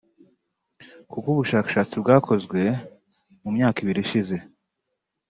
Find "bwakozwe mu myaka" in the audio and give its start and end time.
2.03-3.77